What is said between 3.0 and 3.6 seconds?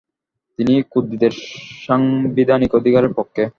পক্ষে।